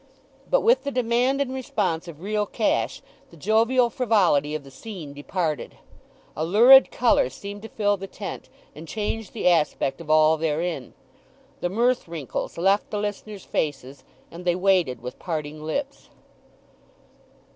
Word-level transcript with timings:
But 0.49 0.61
with 0.61 0.83
the 0.83 0.89
demand 0.89 1.41
and 1.41 1.53
response 1.53 2.07
of 2.07 2.21
real 2.21 2.47
cash 2.47 3.03
the 3.29 3.37
jovial 3.37 3.91
frivolity 3.91 4.55
of 4.55 4.63
the 4.63 4.71
scene 4.71 5.13
departed. 5.13 5.75
A 6.35 6.43
lurid 6.43 6.89
colour 6.89 7.29
seemed 7.29 7.61
to 7.61 7.69
fill 7.69 7.97
the 7.97 8.07
tent, 8.07 8.49
and 8.73 8.87
change 8.87 9.29
the 9.29 9.47
aspect 9.47 10.01
of 10.01 10.09
all 10.09 10.37
therein. 10.37 10.95
The 11.59 11.69
mirth 11.69 12.07
wrinkles 12.07 12.57
left 12.57 12.89
the 12.89 12.97
listeners' 12.97 13.45
faces, 13.45 14.03
and 14.31 14.43
they 14.43 14.55
waited 14.55 15.01
with 15.03 15.19
parting 15.19 15.61
lips. 15.63 16.09